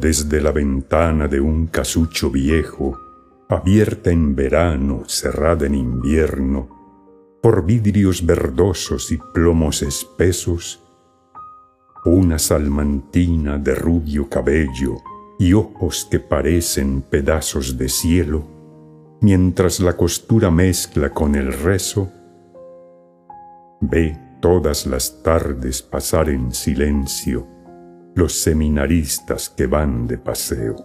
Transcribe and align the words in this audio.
Desde 0.00 0.40
la 0.40 0.52
ventana 0.52 1.26
de 1.26 1.40
un 1.40 1.66
casucho 1.66 2.30
viejo, 2.30 2.96
abierta 3.48 4.12
en 4.12 4.36
verano, 4.36 5.02
cerrada 5.08 5.66
en 5.66 5.74
invierno, 5.74 6.68
por 7.42 7.66
vidrios 7.66 8.24
verdosos 8.24 9.10
y 9.10 9.18
plomos 9.34 9.82
espesos, 9.82 10.80
una 12.04 12.38
salmantina 12.38 13.58
de 13.58 13.74
rubio 13.74 14.28
cabello 14.28 14.98
y 15.36 15.52
ojos 15.52 16.06
que 16.08 16.20
parecen 16.20 17.02
pedazos 17.02 17.76
de 17.76 17.88
cielo, 17.88 18.46
mientras 19.20 19.80
la 19.80 19.96
costura 19.96 20.48
mezcla 20.48 21.10
con 21.10 21.34
el 21.34 21.52
rezo, 21.52 22.08
ve 23.80 24.16
todas 24.40 24.86
las 24.86 25.24
tardes 25.24 25.82
pasar 25.82 26.28
en 26.28 26.52
silencio 26.52 27.57
los 28.14 28.32
seminaristas 28.40 29.48
que 29.48 29.66
van 29.66 30.06
de 30.06 30.18
paseo. 30.18 30.76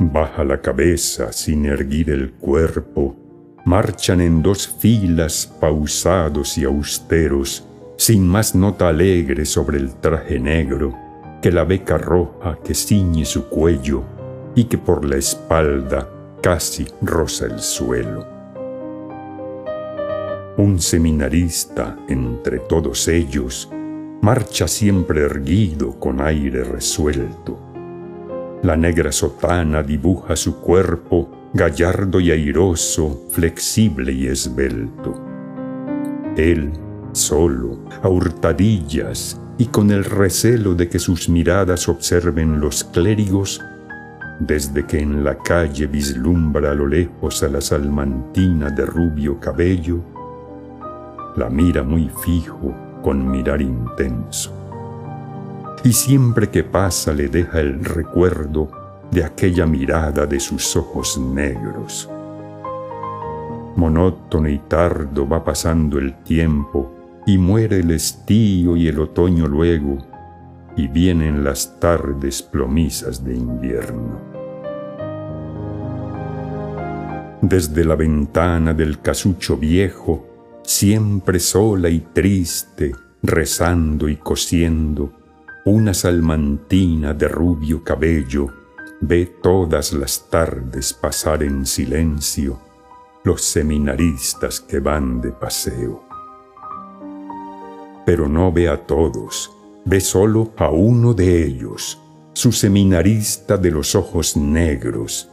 Baja 0.00 0.44
la 0.44 0.60
cabeza 0.60 1.32
sin 1.32 1.66
erguir 1.66 2.10
el 2.10 2.32
cuerpo, 2.32 3.16
marchan 3.64 4.20
en 4.20 4.42
dos 4.42 4.68
filas 4.68 5.46
pausados 5.60 6.56
y 6.56 6.64
austeros, 6.64 7.66
sin 7.96 8.26
más 8.26 8.54
nota 8.54 8.88
alegre 8.88 9.44
sobre 9.44 9.78
el 9.78 9.94
traje 9.94 10.38
negro 10.38 10.94
que 11.42 11.52
la 11.52 11.64
beca 11.64 11.98
roja 11.98 12.58
que 12.64 12.74
ciñe 12.74 13.24
su 13.24 13.48
cuello 13.48 14.02
y 14.54 14.64
que 14.64 14.78
por 14.78 15.04
la 15.04 15.16
espalda 15.16 16.08
casi 16.42 16.86
roza 17.02 17.46
el 17.46 17.60
suelo. 17.60 18.37
Un 20.58 20.80
seminarista 20.80 21.96
entre 22.08 22.58
todos 22.58 23.06
ellos 23.06 23.70
marcha 24.20 24.66
siempre 24.66 25.20
erguido 25.20 26.00
con 26.00 26.20
aire 26.20 26.64
resuelto. 26.64 27.56
La 28.64 28.76
negra 28.76 29.12
sotana 29.12 29.84
dibuja 29.84 30.34
su 30.34 30.56
cuerpo 30.56 31.30
gallardo 31.54 32.18
y 32.18 32.32
airoso, 32.32 33.28
flexible 33.30 34.12
y 34.12 34.26
esbelto. 34.26 35.14
Él, 36.36 36.72
solo, 37.12 37.78
a 38.02 38.08
hurtadillas 38.08 39.40
y 39.58 39.66
con 39.66 39.92
el 39.92 40.04
recelo 40.04 40.74
de 40.74 40.88
que 40.88 40.98
sus 40.98 41.28
miradas 41.28 41.88
observen 41.88 42.58
los 42.58 42.82
clérigos, 42.82 43.60
desde 44.40 44.84
que 44.86 44.98
en 44.98 45.22
la 45.22 45.38
calle 45.38 45.86
vislumbra 45.86 46.72
a 46.72 46.74
lo 46.74 46.88
lejos 46.88 47.44
a 47.44 47.48
la 47.48 47.60
salmantina 47.60 48.70
de 48.70 48.84
rubio 48.84 49.38
cabello, 49.38 50.17
la 51.36 51.48
mira 51.48 51.82
muy 51.82 52.10
fijo 52.22 52.74
con 53.02 53.30
mirar 53.30 53.60
intenso. 53.62 54.52
Y 55.84 55.92
siempre 55.92 56.48
que 56.50 56.64
pasa 56.64 57.12
le 57.12 57.28
deja 57.28 57.60
el 57.60 57.84
recuerdo 57.84 58.70
de 59.10 59.24
aquella 59.24 59.66
mirada 59.66 60.26
de 60.26 60.40
sus 60.40 60.76
ojos 60.76 61.18
negros. 61.18 62.10
Monótono 63.76 64.48
y 64.48 64.58
tardo 64.58 65.28
va 65.28 65.44
pasando 65.44 65.98
el 65.98 66.14
tiempo 66.24 66.92
y 67.26 67.38
muere 67.38 67.80
el 67.80 67.90
estío 67.92 68.76
y 68.76 68.88
el 68.88 68.98
otoño 68.98 69.46
luego, 69.46 69.98
y 70.76 70.88
vienen 70.88 71.44
las 71.44 71.78
tardes 71.78 72.42
plomizas 72.42 73.24
de 73.24 73.36
invierno. 73.36 74.18
Desde 77.40 77.84
la 77.84 77.94
ventana 77.94 78.74
del 78.74 79.00
casucho 79.00 79.56
viejo 79.56 80.27
siempre 80.68 81.40
sola 81.40 81.88
y 81.88 82.00
triste, 82.00 82.94
rezando 83.22 84.06
y 84.06 84.16
cosiendo, 84.16 85.10
una 85.64 85.94
salmantina 85.94 87.14
de 87.14 87.26
rubio 87.26 87.82
cabello 87.82 88.52
ve 89.00 89.38
todas 89.42 89.94
las 89.94 90.28
tardes 90.28 90.92
pasar 90.92 91.42
en 91.42 91.64
silencio 91.64 92.60
los 93.24 93.40
seminaristas 93.42 94.60
que 94.60 94.78
van 94.78 95.22
de 95.22 95.32
paseo. 95.32 96.04
Pero 98.04 98.28
no 98.28 98.52
ve 98.52 98.68
a 98.68 98.76
todos, 98.86 99.50
ve 99.86 100.02
solo 100.02 100.52
a 100.58 100.68
uno 100.68 101.14
de 101.14 101.46
ellos, 101.46 101.98
su 102.34 102.52
seminarista 102.52 103.56
de 103.56 103.70
los 103.70 103.94
ojos 103.94 104.36
negros. 104.36 105.30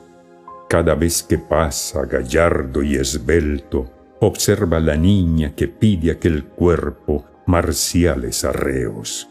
Cada 0.69 0.95
vez 0.95 1.21
que 1.21 1.37
pasa 1.37 2.05
gallardo 2.05 2.81
y 2.81 2.95
esbelto, 2.95 3.94
observa 4.25 4.79
la 4.79 4.95
niña 4.95 5.55
que 5.55 5.67
pide 5.67 6.11
aquel 6.11 6.43
cuerpo 6.43 7.25
marciales 7.45 8.43
arreos. 8.43 9.27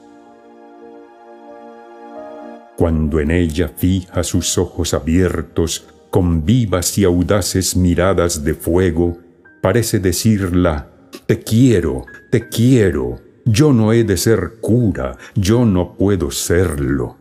Cuando 2.77 3.21
en 3.21 3.31
ella 3.31 3.69
fija 3.69 4.25
sus 4.25 4.59
ojos 4.59 4.95
abiertos 4.95 5.87
con 6.11 6.45
vivas 6.45 6.99
y 6.99 7.05
audaces 7.05 7.77
miradas 7.77 8.45
de 8.45 8.55
fuego, 8.55 9.19
parece 9.63 9.99
decirla, 10.01 10.91
te 11.27 11.41
quiero, 11.41 12.05
te 12.31 12.49
quiero, 12.49 13.21
yo 13.45 13.73
no 13.73 13.93
he 13.93 14.05
de 14.05 14.17
ser 14.17 14.55
cura, 14.61 15.17
yo 15.35 15.65
no 15.65 15.97
puedo 15.97 16.31
serlo. 16.31 17.17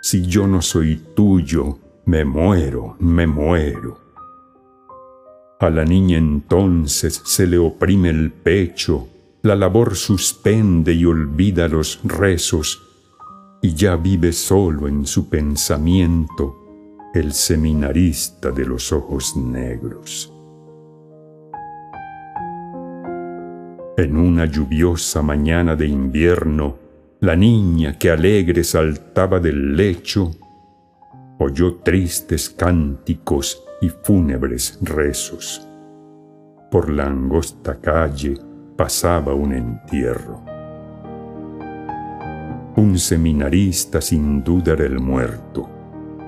Si 0.00 0.26
yo 0.26 0.46
no 0.46 0.60
soy 0.60 1.00
tuyo, 1.14 1.78
me 2.04 2.24
muero, 2.24 2.96
me 2.98 3.26
muero. 3.26 3.98
A 5.62 5.70
la 5.70 5.84
niña 5.84 6.18
entonces 6.18 7.22
se 7.24 7.46
le 7.46 7.56
oprime 7.56 8.08
el 8.08 8.32
pecho, 8.32 9.06
la 9.42 9.54
labor 9.54 9.94
suspende 9.94 10.92
y 10.92 11.04
olvida 11.04 11.68
los 11.68 12.00
rezos, 12.02 12.82
y 13.62 13.72
ya 13.72 13.94
vive 13.94 14.32
solo 14.32 14.88
en 14.88 15.06
su 15.06 15.28
pensamiento 15.28 17.10
el 17.14 17.32
seminarista 17.32 18.50
de 18.50 18.66
los 18.66 18.92
ojos 18.92 19.36
negros. 19.36 20.32
En 23.96 24.16
una 24.16 24.46
lluviosa 24.46 25.22
mañana 25.22 25.76
de 25.76 25.86
invierno, 25.86 26.74
la 27.20 27.36
niña 27.36 27.96
que 27.96 28.10
alegre 28.10 28.64
saltaba 28.64 29.38
del 29.38 29.76
lecho, 29.76 30.32
oyó 31.38 31.74
tristes 31.84 32.50
cánticos 32.50 33.62
y 33.82 33.90
fúnebres 33.90 34.78
rezos. 34.80 35.68
Por 36.70 36.88
la 36.88 37.06
angosta 37.06 37.78
calle 37.78 38.38
pasaba 38.76 39.34
un 39.34 39.52
entierro. 39.52 40.42
Un 42.76 42.98
seminarista 42.98 44.00
sin 44.00 44.42
duda 44.42 44.72
era 44.72 44.86
el 44.86 44.98
muerto, 44.98 45.68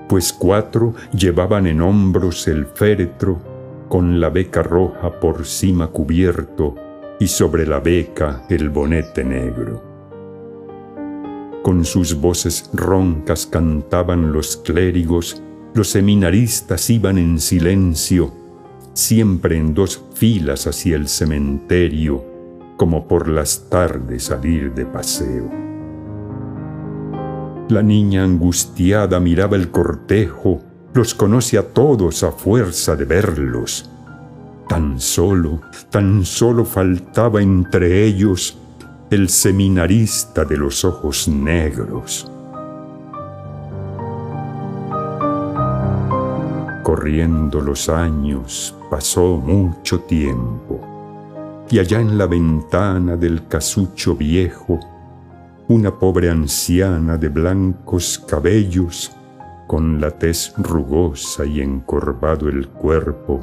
pues 0.07 0.31
cuatro 0.31 0.93
llevaban 1.11 1.65
en 1.65 1.81
hombros 1.81 2.47
el 2.47 2.67
féretro 2.67 3.41
con 3.89 4.19
la 4.19 4.29
beca 4.29 4.61
roja 4.61 5.19
por 5.19 5.45
cima 5.45 5.87
cubierto 5.87 6.75
y 7.19 7.27
sobre 7.27 7.65
la 7.65 7.79
beca 7.79 8.43
el 8.49 8.69
bonete 8.69 9.23
negro. 9.23 9.81
Con 11.63 11.83
sus 11.85 12.19
voces 12.19 12.69
roncas 12.73 13.47
cantaban 13.47 14.31
los 14.31 14.57
clérigos 14.57 15.41
los 15.75 15.89
seminaristas 15.89 16.89
iban 16.89 17.17
en 17.17 17.37
silencio, 17.37 18.33
siempre 18.93 19.57
en 19.57 19.73
dos 19.73 20.01
filas 20.13 20.67
hacia 20.67 20.95
el 20.95 21.09
cementerio, 21.09 22.23
como 22.77 23.09
por 23.09 23.27
las 23.27 23.69
tardes 23.69 24.23
salir 24.23 24.73
de 24.73 24.85
paseo. 24.85 25.51
La 27.67 27.83
niña 27.83 28.23
angustiada 28.23 29.19
miraba 29.19 29.57
el 29.57 29.69
cortejo, 29.69 30.61
los 30.93 31.13
conoce 31.13 31.57
a 31.57 31.63
todos 31.63 32.23
a 32.23 32.31
fuerza 32.31 32.95
de 32.95 33.03
verlos. 33.03 33.89
Tan 34.69 35.01
solo, 35.01 35.59
tan 35.89 36.23
solo 36.23 36.63
faltaba 36.63 37.41
entre 37.41 38.05
ellos 38.05 38.57
el 39.11 39.27
seminarista 39.27 40.45
de 40.45 40.55
los 40.55 40.85
ojos 40.85 41.27
negros. 41.27 42.31
Corriendo 46.85 47.61
los 47.61 47.89
años 47.89 48.75
pasó 48.91 49.37
mucho 49.37 50.01
tiempo, 50.01 50.79
y 51.67 51.79
allá 51.79 51.99
en 51.99 52.15
la 52.15 52.27
ventana 52.27 53.17
del 53.17 53.47
casucho 53.47 54.15
viejo, 54.15 54.79
una 55.67 55.97
pobre 55.97 56.29
anciana 56.29 57.17
de 57.17 57.29
blancos 57.29 58.23
cabellos, 58.27 59.11
con 59.65 59.99
la 59.99 60.11
tez 60.11 60.53
rugosa 60.59 61.43
y 61.43 61.59
encorvado 61.61 62.49
el 62.49 62.67
cuerpo, 62.67 63.41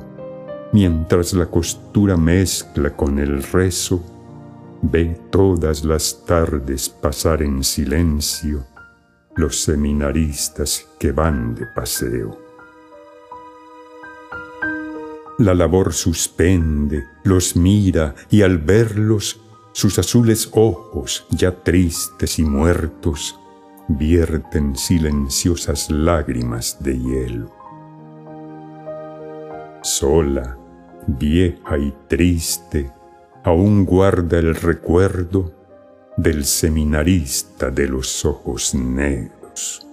mientras 0.72 1.34
la 1.34 1.46
costura 1.46 2.16
mezcla 2.16 2.90
con 2.90 3.18
el 3.18 3.42
rezo, 3.42 4.04
ve 4.82 5.20
todas 5.30 5.84
las 5.84 6.24
tardes 6.26 6.88
pasar 6.88 7.42
en 7.42 7.64
silencio 7.64 8.64
los 9.34 9.62
seminaristas 9.62 10.86
que 11.00 11.10
van 11.10 11.56
de 11.56 11.66
paseo. 11.74 12.41
La 15.42 15.54
labor 15.54 15.92
suspende, 15.92 17.08
los 17.24 17.56
mira 17.56 18.14
y 18.30 18.42
al 18.42 18.58
verlos 18.58 19.40
sus 19.72 19.98
azules 19.98 20.48
ojos, 20.52 21.26
ya 21.30 21.50
tristes 21.50 22.38
y 22.38 22.44
muertos, 22.44 23.40
vierten 23.88 24.76
silenciosas 24.76 25.90
lágrimas 25.90 26.76
de 26.78 26.96
hielo. 26.96 27.50
Sola, 29.82 30.56
vieja 31.08 31.76
y 31.76 31.92
triste, 32.06 32.92
aún 33.42 33.84
guarda 33.84 34.38
el 34.38 34.54
recuerdo 34.54 35.52
del 36.16 36.44
seminarista 36.44 37.68
de 37.72 37.88
los 37.88 38.24
ojos 38.24 38.76
negros. 38.76 39.84